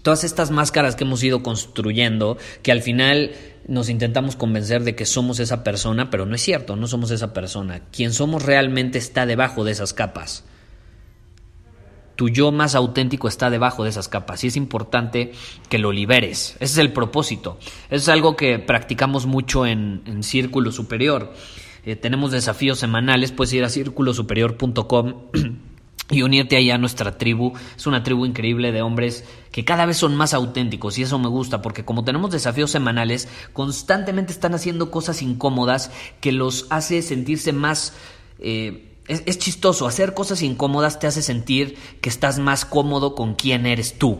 todas 0.01 0.23
estas 0.23 0.51
máscaras 0.51 0.95
que 0.95 1.03
hemos 1.03 1.21
ido 1.23 1.43
construyendo, 1.43 2.37
que 2.61 2.71
al 2.71 2.81
final 2.81 3.31
nos 3.67 3.89
intentamos 3.89 4.35
convencer 4.35 4.83
de 4.83 4.95
que 4.95 5.05
somos 5.05 5.39
esa 5.39 5.63
persona, 5.63 6.09
pero 6.09 6.25
no 6.25 6.35
es 6.35 6.41
cierto, 6.41 6.75
no 6.75 6.87
somos 6.87 7.11
esa 7.11 7.33
persona. 7.33 7.81
Quien 7.91 8.13
somos 8.13 8.43
realmente 8.43 8.97
está 8.97 9.25
debajo 9.25 9.63
de 9.63 9.73
esas 9.73 9.93
capas. 9.93 10.45
Tu 12.15 12.29
yo 12.29 12.51
más 12.51 12.73
auténtico 12.73 13.27
está 13.27 13.49
debajo 13.49 13.83
de 13.83 13.91
esas 13.91 14.07
capas 14.07 14.43
y 14.43 14.47
es 14.47 14.55
importante 14.55 15.33
que 15.69 15.77
lo 15.77 15.91
liberes. 15.91 16.55
Ese 16.59 16.73
es 16.73 16.77
el 16.77 16.93
propósito. 16.93 17.59
Eso 17.89 17.95
es 18.03 18.09
algo 18.09 18.35
que 18.35 18.57
practicamos 18.57 19.25
mucho 19.27 19.67
en, 19.67 20.23
Círculo 20.23 20.71
Superior. 20.71 21.33
Eh, 21.85 21.95
tenemos 21.95 22.31
desafíos 22.31 22.79
semanales, 22.79 23.31
puedes 23.31 23.53
ir 23.53 23.63
a 23.63 23.69
círculosuperior.com 23.69 25.13
y 26.09 26.21
unirte 26.21 26.55
ahí 26.55 26.71
a 26.71 26.77
nuestra 26.77 27.17
tribu. 27.17 27.53
Es 27.75 27.87
una 27.87 28.03
tribu 28.03 28.25
increíble 28.25 28.71
de 28.71 28.81
hombres 28.81 29.25
que 29.51 29.65
cada 29.65 29.85
vez 29.85 29.97
son 29.97 30.15
más 30.15 30.33
auténticos 30.33 30.97
y 30.97 31.03
eso 31.03 31.19
me 31.19 31.27
gusta 31.27 31.61
porque 31.61 31.85
como 31.85 32.03
tenemos 32.03 32.31
desafíos 32.31 32.71
semanales, 32.71 33.27
constantemente 33.53 34.31
están 34.31 34.53
haciendo 34.53 34.91
cosas 34.91 35.21
incómodas 35.21 35.91
que 36.21 36.31
los 36.31 36.67
hace 36.69 37.01
sentirse 37.01 37.53
más... 37.53 37.93
Eh, 38.39 38.83
es, 39.07 39.23
es 39.25 39.37
chistoso, 39.39 39.87
hacer 39.87 40.13
cosas 40.13 40.41
incómodas 40.41 40.99
te 40.99 41.07
hace 41.07 41.21
sentir 41.21 41.77
que 42.01 42.09
estás 42.09 42.39
más 42.39 42.65
cómodo 42.65 43.15
con 43.15 43.35
quién 43.35 43.65
eres 43.65 43.97
tú. 43.97 44.19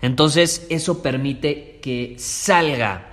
Entonces 0.00 0.66
eso 0.70 1.02
permite 1.02 1.80
que 1.82 2.16
salga 2.18 3.07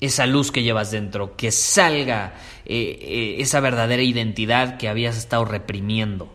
esa 0.00 0.26
luz 0.26 0.50
que 0.50 0.62
llevas 0.62 0.90
dentro, 0.90 1.36
que 1.36 1.52
salga 1.52 2.34
eh, 2.64 2.98
eh, 3.00 3.36
esa 3.38 3.60
verdadera 3.60 4.02
identidad 4.02 4.78
que 4.78 4.88
habías 4.88 5.16
estado 5.16 5.44
reprimiendo. 5.44 6.34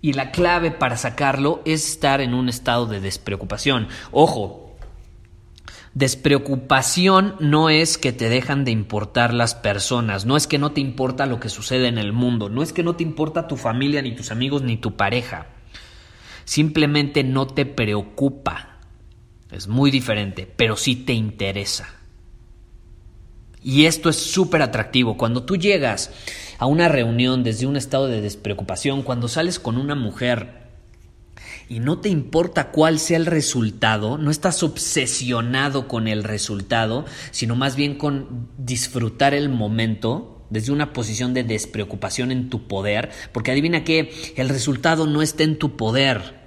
Y 0.00 0.12
la 0.12 0.32
clave 0.32 0.70
para 0.70 0.96
sacarlo 0.96 1.62
es 1.64 1.88
estar 1.88 2.20
en 2.20 2.34
un 2.34 2.48
estado 2.48 2.86
de 2.86 3.00
despreocupación. 3.00 3.88
Ojo, 4.10 4.76
despreocupación 5.94 7.36
no 7.40 7.70
es 7.70 7.96
que 7.96 8.12
te 8.12 8.28
dejan 8.28 8.64
de 8.64 8.72
importar 8.72 9.32
las 9.32 9.54
personas, 9.54 10.26
no 10.26 10.36
es 10.36 10.46
que 10.46 10.58
no 10.58 10.72
te 10.72 10.80
importa 10.80 11.24
lo 11.26 11.40
que 11.40 11.48
sucede 11.48 11.88
en 11.88 11.96
el 11.96 12.12
mundo, 12.12 12.50
no 12.50 12.62
es 12.62 12.72
que 12.72 12.82
no 12.82 12.96
te 12.96 13.02
importa 13.04 13.48
tu 13.48 13.56
familia, 13.56 14.02
ni 14.02 14.14
tus 14.14 14.30
amigos, 14.30 14.62
ni 14.62 14.76
tu 14.76 14.96
pareja. 14.96 15.46
Simplemente 16.44 17.24
no 17.24 17.46
te 17.46 17.64
preocupa. 17.64 18.80
Es 19.50 19.68
muy 19.68 19.90
diferente, 19.90 20.52
pero 20.54 20.76
sí 20.76 20.96
te 20.96 21.12
interesa. 21.12 22.03
Y 23.64 23.86
esto 23.86 24.10
es 24.10 24.16
súper 24.16 24.60
atractivo. 24.60 25.16
Cuando 25.16 25.42
tú 25.44 25.56
llegas 25.56 26.10
a 26.58 26.66
una 26.66 26.88
reunión 26.88 27.42
desde 27.42 27.66
un 27.66 27.76
estado 27.76 28.06
de 28.06 28.20
despreocupación, 28.20 29.02
cuando 29.02 29.26
sales 29.26 29.58
con 29.58 29.78
una 29.78 29.94
mujer 29.94 30.64
y 31.66 31.80
no 31.80 31.98
te 31.98 32.10
importa 32.10 32.70
cuál 32.70 32.98
sea 32.98 33.16
el 33.16 33.24
resultado, 33.24 34.18
no 34.18 34.30
estás 34.30 34.62
obsesionado 34.62 35.88
con 35.88 36.08
el 36.08 36.24
resultado, 36.24 37.06
sino 37.30 37.56
más 37.56 37.74
bien 37.74 37.96
con 37.96 38.50
disfrutar 38.58 39.32
el 39.32 39.48
momento 39.48 40.46
desde 40.50 40.70
una 40.70 40.92
posición 40.92 41.32
de 41.32 41.42
despreocupación 41.42 42.32
en 42.32 42.50
tu 42.50 42.68
poder, 42.68 43.10
porque 43.32 43.50
adivina 43.50 43.82
que 43.82 44.12
el 44.36 44.50
resultado 44.50 45.06
no 45.06 45.22
está 45.22 45.42
en 45.42 45.58
tu 45.58 45.74
poder. 45.76 46.44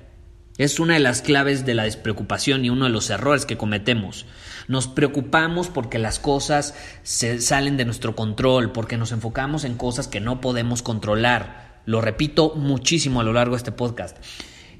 Es 0.59 0.79
una 0.79 0.93
de 0.93 0.99
las 0.99 1.23
claves 1.23 1.65
de 1.65 1.73
la 1.73 1.83
despreocupación 1.83 2.63
y 2.63 2.69
uno 2.69 2.85
de 2.85 2.91
los 2.91 3.09
errores 3.09 3.47
que 3.47 3.57
cometemos. 3.57 4.27
Nos 4.67 4.87
preocupamos 4.87 5.69
porque 5.69 5.97
las 5.97 6.19
cosas 6.19 6.75
se 7.03 7.39
salen 7.41 7.77
de 7.77 7.85
nuestro 7.85 8.15
control, 8.15 8.71
porque 8.71 8.97
nos 8.97 9.11
enfocamos 9.11 9.63
en 9.63 9.75
cosas 9.75 10.07
que 10.07 10.19
no 10.19 10.41
podemos 10.41 10.81
controlar. 10.81 11.81
Lo 11.85 12.01
repito 12.01 12.53
muchísimo 12.55 13.21
a 13.21 13.23
lo 13.23 13.33
largo 13.33 13.55
de 13.55 13.57
este 13.57 13.71
podcast. 13.71 14.17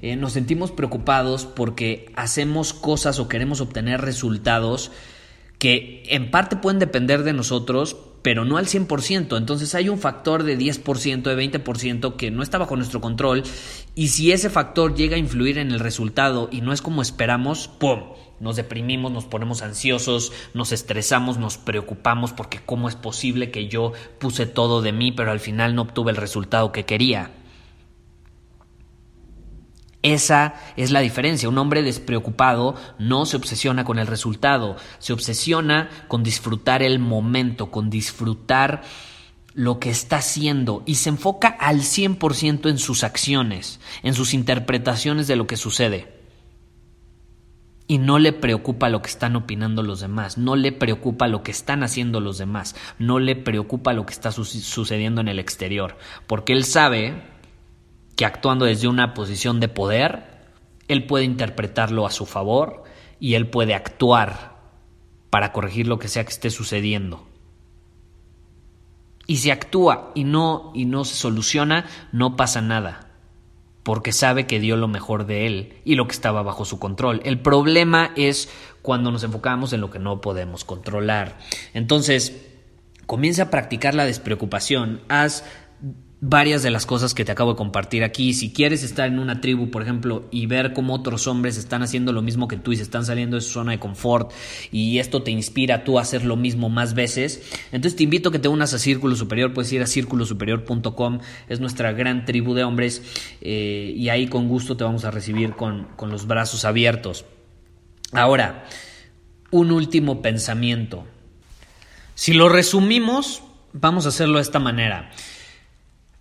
Eh, 0.02 0.16
nos 0.16 0.32
sentimos 0.34 0.70
preocupados 0.70 1.46
porque 1.46 2.12
hacemos 2.14 2.72
cosas 2.72 3.18
o 3.18 3.28
queremos 3.28 3.60
obtener 3.60 4.00
resultados 4.00 4.92
que 5.58 6.04
en 6.06 6.30
parte 6.30 6.56
pueden 6.56 6.78
depender 6.78 7.24
de 7.24 7.32
nosotros, 7.32 7.96
pero 8.22 8.44
no 8.44 8.56
al 8.56 8.66
100%. 8.66 9.36
Entonces 9.36 9.74
hay 9.74 9.88
un 9.88 9.98
factor 9.98 10.42
de 10.42 10.58
10%, 10.58 11.22
de 11.22 11.64
20% 11.64 12.16
que 12.16 12.30
no 12.30 12.42
está 12.42 12.58
bajo 12.58 12.76
nuestro 12.76 13.00
control 13.00 13.42
y 13.94 14.08
si 14.08 14.32
ese 14.32 14.50
factor 14.50 14.94
llega 14.94 15.16
a 15.16 15.18
influir 15.18 15.58
en 15.58 15.70
el 15.70 15.80
resultado 15.80 16.48
y 16.52 16.60
no 16.60 16.72
es 16.72 16.82
como 16.82 17.02
esperamos, 17.02 17.68
¡pum! 17.68 18.00
Nos 18.40 18.54
deprimimos, 18.54 19.10
nos 19.10 19.24
ponemos 19.24 19.62
ansiosos, 19.62 20.32
nos 20.54 20.70
estresamos, 20.70 21.38
nos 21.38 21.58
preocupamos 21.58 22.32
porque 22.32 22.60
cómo 22.64 22.88
es 22.88 22.94
posible 22.94 23.50
que 23.50 23.68
yo 23.68 23.92
puse 24.18 24.46
todo 24.46 24.80
de 24.80 24.92
mí 24.92 25.12
pero 25.12 25.32
al 25.32 25.40
final 25.40 25.74
no 25.74 25.82
obtuve 25.82 26.10
el 26.10 26.16
resultado 26.16 26.70
que 26.72 26.84
quería. 26.84 27.32
Esa 30.14 30.54
es 30.76 30.90
la 30.90 31.00
diferencia. 31.00 31.48
Un 31.48 31.58
hombre 31.58 31.82
despreocupado 31.82 32.74
no 32.98 33.26
se 33.26 33.36
obsesiona 33.36 33.84
con 33.84 33.98
el 33.98 34.06
resultado, 34.06 34.76
se 34.98 35.12
obsesiona 35.12 35.90
con 36.08 36.22
disfrutar 36.22 36.82
el 36.82 36.98
momento, 36.98 37.70
con 37.70 37.90
disfrutar 37.90 38.82
lo 39.54 39.78
que 39.80 39.90
está 39.90 40.18
haciendo 40.18 40.82
y 40.86 40.94
se 40.94 41.10
enfoca 41.10 41.48
al 41.48 41.80
100% 41.80 42.70
en 42.70 42.78
sus 42.78 43.04
acciones, 43.04 43.80
en 44.02 44.14
sus 44.14 44.32
interpretaciones 44.32 45.26
de 45.26 45.36
lo 45.36 45.46
que 45.46 45.56
sucede 45.56 46.16
y 47.88 47.98
no 47.98 48.18
le 48.18 48.32
preocupa 48.32 48.90
lo 48.90 49.02
que 49.02 49.08
están 49.08 49.34
opinando 49.34 49.82
los 49.82 50.00
demás, 50.00 50.38
no 50.38 50.56
le 50.56 50.72
preocupa 50.72 51.26
lo 51.26 51.42
que 51.42 51.50
están 51.50 51.82
haciendo 51.82 52.20
los 52.20 52.36
demás, 52.36 52.76
no 52.98 53.18
le 53.18 53.34
preocupa 53.34 53.94
lo 53.94 54.04
que 54.04 54.12
está 54.12 54.30
sucediendo 54.30 55.22
en 55.22 55.28
el 55.28 55.38
exterior, 55.38 55.96
porque 56.26 56.52
él 56.52 56.64
sabe 56.64 57.37
que 58.18 58.26
actuando 58.26 58.64
desde 58.64 58.88
una 58.88 59.14
posición 59.14 59.60
de 59.60 59.68
poder, 59.68 60.24
él 60.88 61.06
puede 61.06 61.24
interpretarlo 61.24 62.04
a 62.04 62.10
su 62.10 62.26
favor 62.26 62.82
y 63.20 63.34
él 63.34 63.48
puede 63.48 63.76
actuar 63.76 64.56
para 65.30 65.52
corregir 65.52 65.86
lo 65.86 66.00
que 66.00 66.08
sea 66.08 66.24
que 66.24 66.32
esté 66.32 66.50
sucediendo. 66.50 67.28
Y 69.28 69.36
si 69.36 69.52
actúa 69.52 70.10
y 70.16 70.24
no 70.24 70.72
y 70.74 70.84
no 70.84 71.04
se 71.04 71.14
soluciona, 71.14 71.86
no 72.10 72.34
pasa 72.34 72.60
nada 72.60 73.12
porque 73.84 74.10
sabe 74.10 74.48
que 74.48 74.58
dio 74.58 74.76
lo 74.76 74.88
mejor 74.88 75.24
de 75.24 75.46
él 75.46 75.74
y 75.84 75.94
lo 75.94 76.08
que 76.08 76.12
estaba 76.12 76.42
bajo 76.42 76.64
su 76.64 76.80
control. 76.80 77.20
El 77.24 77.38
problema 77.38 78.10
es 78.16 78.50
cuando 78.82 79.12
nos 79.12 79.22
enfocamos 79.22 79.72
en 79.72 79.80
lo 79.80 79.92
que 79.92 80.00
no 80.00 80.20
podemos 80.20 80.64
controlar. 80.64 81.38
Entonces, 81.72 82.48
comienza 83.06 83.44
a 83.44 83.50
practicar 83.50 83.94
la 83.94 84.06
despreocupación, 84.06 85.02
haz 85.08 85.44
varias 86.20 86.64
de 86.64 86.70
las 86.70 86.84
cosas 86.84 87.14
que 87.14 87.24
te 87.24 87.30
acabo 87.30 87.52
de 87.52 87.56
compartir 87.56 88.02
aquí. 88.02 88.34
Si 88.34 88.52
quieres 88.52 88.82
estar 88.82 89.06
en 89.06 89.18
una 89.18 89.40
tribu, 89.40 89.70
por 89.70 89.82
ejemplo, 89.82 90.26
y 90.30 90.46
ver 90.46 90.72
cómo 90.72 90.94
otros 90.94 91.28
hombres 91.28 91.56
están 91.56 91.82
haciendo 91.82 92.12
lo 92.12 92.22
mismo 92.22 92.48
que 92.48 92.56
tú 92.56 92.72
y 92.72 92.76
se 92.76 92.82
están 92.82 93.04
saliendo 93.04 93.36
de 93.36 93.42
su 93.42 93.50
zona 93.50 93.72
de 93.72 93.78
confort 93.78 94.32
y 94.72 94.98
esto 94.98 95.22
te 95.22 95.30
inspira 95.30 95.76
a 95.76 95.84
tú 95.84 95.98
a 95.98 96.02
hacer 96.02 96.24
lo 96.24 96.36
mismo 96.36 96.68
más 96.68 96.94
veces, 96.94 97.42
entonces 97.70 97.96
te 97.96 98.02
invito 98.02 98.30
a 98.30 98.32
que 98.32 98.38
te 98.38 98.48
unas 98.48 98.74
a 98.74 98.78
Círculo 98.78 99.14
Superior. 99.14 99.54
Puedes 99.54 99.72
ir 99.72 99.82
a 99.82 99.86
círculosuperior.com, 99.86 101.20
es 101.48 101.60
nuestra 101.60 101.92
gran 101.92 102.24
tribu 102.24 102.54
de 102.54 102.64
hombres 102.64 103.02
eh, 103.40 103.92
y 103.96 104.08
ahí 104.08 104.26
con 104.26 104.48
gusto 104.48 104.76
te 104.76 104.84
vamos 104.84 105.04
a 105.04 105.10
recibir 105.10 105.52
con, 105.52 105.84
con 105.96 106.10
los 106.10 106.26
brazos 106.26 106.64
abiertos. 106.64 107.26
Ahora, 108.12 108.64
un 109.50 109.70
último 109.70 110.20
pensamiento. 110.20 111.06
Si 112.14 112.32
lo 112.32 112.48
resumimos, 112.48 113.42
vamos 113.72 114.06
a 114.06 114.08
hacerlo 114.08 114.38
de 114.38 114.42
esta 114.42 114.58
manera. 114.58 115.10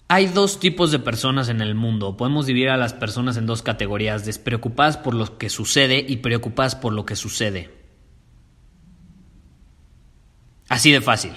Hay 0.09 0.27
dos 0.27 0.61
tipos 0.61 0.91
de 0.91 0.99
personas 0.99 1.49
en 1.49 1.59
el 1.59 1.75
mundo. 1.75 2.15
Podemos 2.15 2.45
dividir 2.45 2.69
a 2.69 2.77
las 2.77 2.93
personas 2.93 3.35
en 3.35 3.45
dos 3.45 3.61
categorías, 3.61 4.25
despreocupadas 4.25 4.95
por 4.95 5.13
lo 5.13 5.37
que 5.37 5.49
sucede 5.49 6.05
y 6.07 6.17
preocupadas 6.17 6.75
por 6.75 6.93
lo 6.93 7.05
que 7.05 7.17
sucede. 7.17 7.73
Así 10.69 10.91
de 10.91 11.01
fácil. 11.01 11.33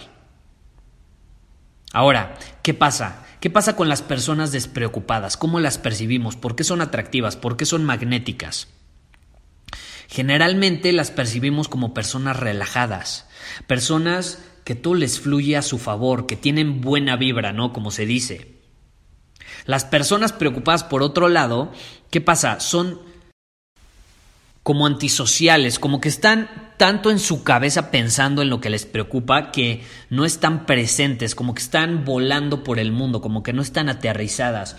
Ahora, 1.92 2.38
¿qué 2.62 2.72
pasa? 2.72 3.24
¿Qué 3.40 3.50
pasa 3.50 3.74
con 3.74 3.88
las 3.88 4.02
personas 4.02 4.52
despreocupadas? 4.52 5.36
¿Cómo 5.36 5.58
las 5.58 5.78
percibimos? 5.78 6.36
¿Por 6.36 6.54
qué 6.54 6.62
son 6.62 6.80
atractivas? 6.80 7.36
¿Por 7.36 7.56
qué 7.56 7.64
son 7.64 7.84
magnéticas? 7.84 8.68
Generalmente 10.08 10.92
las 10.92 11.10
percibimos 11.10 11.68
como 11.68 11.94
personas 11.94 12.38
relajadas, 12.38 13.28
personas 13.66 14.44
que 14.64 14.74
todo 14.76 14.94
les 14.94 15.18
fluye 15.18 15.56
a 15.56 15.62
su 15.62 15.78
favor, 15.78 16.26
que 16.26 16.36
tienen 16.36 16.80
buena 16.80 17.16
vibra, 17.16 17.52
¿no? 17.52 17.72
Como 17.72 17.90
se 17.90 18.06
dice. 18.06 18.59
Las 19.66 19.84
personas 19.84 20.32
preocupadas, 20.32 20.84
por 20.84 21.02
otro 21.02 21.28
lado, 21.28 21.72
¿qué 22.10 22.20
pasa? 22.20 22.60
Son 22.60 22.98
como 24.62 24.86
antisociales, 24.86 25.78
como 25.78 26.00
que 26.00 26.08
están 26.08 26.48
tanto 26.76 27.10
en 27.10 27.18
su 27.18 27.42
cabeza 27.42 27.90
pensando 27.90 28.42
en 28.42 28.50
lo 28.50 28.60
que 28.60 28.70
les 28.70 28.86
preocupa 28.86 29.52
que 29.52 29.82
no 30.10 30.24
están 30.24 30.66
presentes, 30.66 31.34
como 31.34 31.54
que 31.54 31.62
están 31.62 32.04
volando 32.04 32.62
por 32.62 32.78
el 32.78 32.92
mundo, 32.92 33.20
como 33.20 33.42
que 33.42 33.52
no 33.52 33.62
están 33.62 33.88
aterrizadas. 33.88 34.76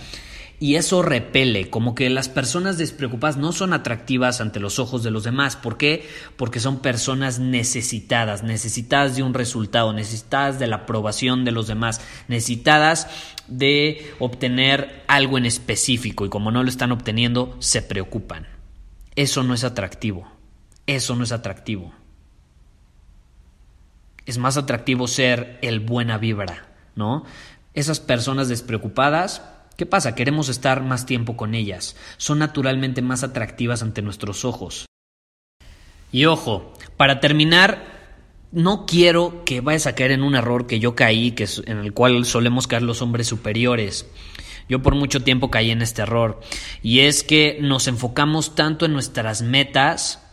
Y 0.61 0.75
eso 0.75 1.01
repele, 1.01 1.71
como 1.71 1.95
que 1.95 2.07
las 2.11 2.29
personas 2.29 2.77
despreocupadas 2.77 3.35
no 3.35 3.51
son 3.51 3.73
atractivas 3.73 4.41
ante 4.41 4.59
los 4.59 4.77
ojos 4.77 5.01
de 5.01 5.09
los 5.09 5.23
demás. 5.23 5.55
¿Por 5.55 5.75
qué? 5.75 6.07
Porque 6.37 6.59
son 6.59 6.81
personas 6.81 7.39
necesitadas, 7.39 8.43
necesitadas 8.43 9.15
de 9.15 9.23
un 9.23 9.33
resultado, 9.33 9.91
necesitadas 9.91 10.59
de 10.59 10.67
la 10.67 10.75
aprobación 10.75 11.45
de 11.45 11.51
los 11.51 11.65
demás, 11.65 11.99
necesitadas 12.27 13.07
de 13.47 14.13
obtener 14.19 15.03
algo 15.07 15.39
en 15.39 15.47
específico 15.47 16.27
y 16.27 16.29
como 16.29 16.51
no 16.51 16.61
lo 16.61 16.69
están 16.69 16.91
obteniendo, 16.91 17.55
se 17.57 17.81
preocupan. 17.81 18.45
Eso 19.15 19.41
no 19.41 19.55
es 19.55 19.63
atractivo. 19.63 20.31
Eso 20.85 21.15
no 21.15 21.23
es 21.23 21.31
atractivo. 21.31 21.91
Es 24.27 24.37
más 24.37 24.57
atractivo 24.57 25.07
ser 25.07 25.57
el 25.63 25.79
buena 25.79 26.19
vibra, 26.19 26.67
¿no? 26.95 27.25
Esas 27.73 27.99
personas 27.99 28.47
despreocupadas 28.47 29.41
¿Qué 29.81 29.87
pasa? 29.87 30.13
Queremos 30.13 30.47
estar 30.47 30.83
más 30.83 31.07
tiempo 31.07 31.35
con 31.35 31.55
ellas. 31.55 31.95
Son 32.17 32.37
naturalmente 32.37 33.01
más 33.01 33.23
atractivas 33.23 33.81
ante 33.81 34.03
nuestros 34.03 34.45
ojos. 34.45 34.85
Y 36.11 36.25
ojo, 36.25 36.71
para 36.97 37.19
terminar, 37.19 37.83
no 38.51 38.85
quiero 38.85 39.43
que 39.43 39.59
vayas 39.59 39.87
a 39.87 39.95
caer 39.95 40.11
en 40.11 40.21
un 40.21 40.35
error 40.35 40.67
que 40.67 40.79
yo 40.79 40.93
caí, 40.93 41.31
que 41.31 41.45
es 41.45 41.63
en 41.65 41.79
el 41.79 41.93
cual 41.93 42.25
solemos 42.25 42.67
caer 42.67 42.83
los 42.83 43.01
hombres 43.01 43.25
superiores. 43.25 44.05
Yo 44.69 44.83
por 44.83 44.93
mucho 44.93 45.23
tiempo 45.23 45.49
caí 45.49 45.71
en 45.71 45.81
este 45.81 46.03
error. 46.03 46.41
Y 46.83 46.99
es 46.99 47.23
que 47.23 47.57
nos 47.59 47.87
enfocamos 47.87 48.53
tanto 48.53 48.85
en 48.85 48.93
nuestras 48.93 49.41
metas 49.41 50.23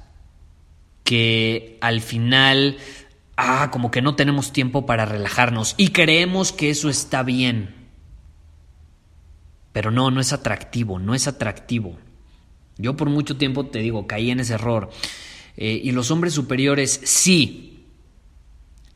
que 1.05 1.79
al 1.81 2.03
final, 2.03 2.77
ah, 3.39 3.71
como 3.73 3.91
que 3.91 4.03
no 4.03 4.15
tenemos 4.15 4.53
tiempo 4.53 4.85
para 4.85 5.07
relajarnos. 5.07 5.75
Y 5.79 5.89
creemos 5.89 6.53
que 6.53 6.69
eso 6.69 6.91
está 6.91 7.23
bien. 7.23 7.78
Pero 9.79 9.93
no, 9.93 10.11
no 10.11 10.21
es 10.21 10.33
atractivo, 10.33 10.99
no 10.99 11.15
es 11.15 11.29
atractivo. 11.29 11.97
Yo 12.79 12.97
por 12.97 13.11
mucho 13.11 13.37
tiempo 13.37 13.67
te 13.67 13.79
digo, 13.79 14.09
caí 14.09 14.33
en 14.33 14.41
ese 14.41 14.55
error. 14.55 14.91
Eh, 15.57 15.81
y 15.85 15.93
los 15.93 16.11
hombres 16.11 16.35
superiores 16.35 17.01
sí, 17.05 17.87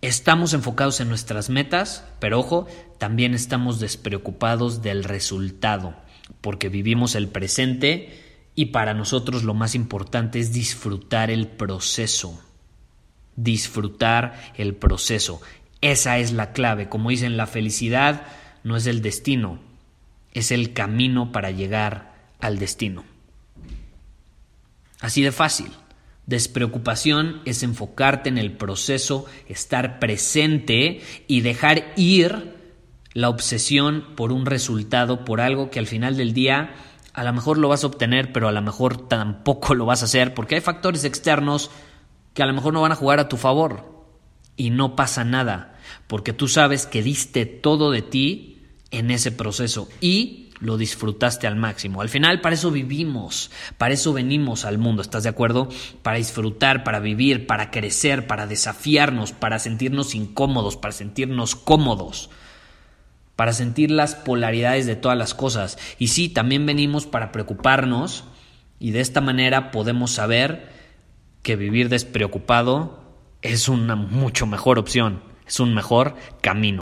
estamos 0.00 0.54
enfocados 0.54 0.98
en 0.98 1.08
nuestras 1.08 1.50
metas, 1.50 2.04
pero 2.18 2.40
ojo, 2.40 2.66
también 2.98 3.32
estamos 3.32 3.78
despreocupados 3.78 4.82
del 4.82 5.04
resultado, 5.04 5.94
porque 6.40 6.68
vivimos 6.68 7.14
el 7.14 7.28
presente 7.28 8.20
y 8.56 8.66
para 8.66 8.92
nosotros 8.92 9.44
lo 9.44 9.54
más 9.54 9.76
importante 9.76 10.40
es 10.40 10.52
disfrutar 10.52 11.30
el 11.30 11.46
proceso. 11.46 12.42
Disfrutar 13.36 14.52
el 14.56 14.74
proceso. 14.74 15.40
Esa 15.80 16.18
es 16.18 16.32
la 16.32 16.50
clave. 16.50 16.88
Como 16.88 17.10
dicen, 17.10 17.36
la 17.36 17.46
felicidad 17.46 18.26
no 18.64 18.76
es 18.76 18.88
el 18.88 19.00
destino, 19.00 19.60
es 20.32 20.50
el 20.50 20.72
camino 20.72 21.32
para 21.32 21.50
llegar 21.50 22.14
al 22.40 22.58
destino. 22.58 23.04
Así 25.00 25.22
de 25.22 25.32
fácil. 25.32 25.70
Despreocupación 26.26 27.42
es 27.44 27.62
enfocarte 27.62 28.28
en 28.28 28.38
el 28.38 28.52
proceso, 28.52 29.26
estar 29.48 29.98
presente 29.98 31.00
y 31.26 31.40
dejar 31.40 31.92
ir 31.96 32.56
la 33.12 33.28
obsesión 33.28 34.06
por 34.16 34.32
un 34.32 34.46
resultado, 34.46 35.24
por 35.24 35.40
algo 35.40 35.70
que 35.70 35.80
al 35.80 35.86
final 35.86 36.16
del 36.16 36.32
día 36.32 36.74
a 37.12 37.24
lo 37.24 37.32
mejor 37.32 37.58
lo 37.58 37.68
vas 37.68 37.84
a 37.84 37.88
obtener, 37.88 38.32
pero 38.32 38.48
a 38.48 38.52
lo 38.52 38.62
mejor 38.62 39.08
tampoco 39.08 39.74
lo 39.74 39.84
vas 39.84 40.02
a 40.02 40.06
hacer, 40.06 40.32
porque 40.32 40.54
hay 40.54 40.60
factores 40.60 41.04
externos 41.04 41.70
que 42.32 42.42
a 42.42 42.46
lo 42.46 42.54
mejor 42.54 42.72
no 42.72 42.80
van 42.80 42.92
a 42.92 42.96
jugar 42.96 43.20
a 43.20 43.28
tu 43.28 43.36
favor. 43.36 43.90
Y 44.56 44.70
no 44.70 44.96
pasa 44.96 45.24
nada, 45.24 45.78
porque 46.06 46.32
tú 46.32 46.46
sabes 46.46 46.86
que 46.86 47.02
diste 47.02 47.46
todo 47.46 47.90
de 47.90 48.02
ti 48.02 48.51
en 48.92 49.10
ese 49.10 49.32
proceso 49.32 49.88
y 50.00 50.50
lo 50.60 50.76
disfrutaste 50.76 51.48
al 51.48 51.56
máximo. 51.56 52.02
Al 52.02 52.08
final, 52.08 52.40
para 52.40 52.54
eso 52.54 52.70
vivimos, 52.70 53.50
para 53.78 53.94
eso 53.94 54.12
venimos 54.12 54.64
al 54.64 54.78
mundo, 54.78 55.02
¿estás 55.02 55.24
de 55.24 55.28
acuerdo? 55.28 55.68
Para 56.02 56.18
disfrutar, 56.18 56.84
para 56.84 57.00
vivir, 57.00 57.48
para 57.48 57.72
crecer, 57.72 58.28
para 58.28 58.46
desafiarnos, 58.46 59.32
para 59.32 59.58
sentirnos 59.58 60.14
incómodos, 60.14 60.76
para 60.76 60.92
sentirnos 60.92 61.56
cómodos, 61.56 62.30
para 63.34 63.52
sentir 63.52 63.90
las 63.90 64.14
polaridades 64.14 64.86
de 64.86 64.94
todas 64.94 65.18
las 65.18 65.34
cosas. 65.34 65.78
Y 65.98 66.08
sí, 66.08 66.28
también 66.28 66.64
venimos 66.64 67.06
para 67.06 67.32
preocuparnos 67.32 68.24
y 68.78 68.92
de 68.92 69.00
esta 69.00 69.20
manera 69.20 69.72
podemos 69.72 70.12
saber 70.12 70.70
que 71.42 71.56
vivir 71.56 71.88
despreocupado 71.88 73.02
es 73.42 73.68
una 73.68 73.96
mucho 73.96 74.46
mejor 74.46 74.78
opción, 74.78 75.24
es 75.44 75.58
un 75.58 75.74
mejor 75.74 76.14
camino. 76.40 76.81